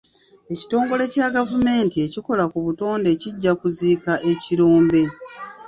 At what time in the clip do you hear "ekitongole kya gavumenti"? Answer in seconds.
0.53-1.97